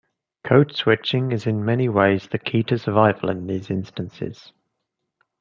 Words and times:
Code 0.43 0.75
switching 0.75 1.31
is 1.31 1.45
in 1.45 1.63
many 1.63 1.87
ways 1.87 2.27
the 2.27 2.39
key 2.39 2.63
to 2.63 2.79
survival 2.79 3.29
in 3.29 3.45
these 3.45 3.69
instances. 3.69 4.51